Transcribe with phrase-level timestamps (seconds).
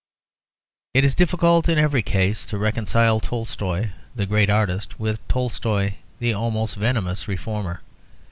[0.95, 6.33] It is difficult in every case to reconcile Tolstoy the great artist with Tolstoy the
[6.33, 7.81] almost venomous reformer.